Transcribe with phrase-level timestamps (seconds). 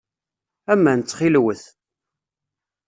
[0.73, 1.63] Aman, ttxil-wet.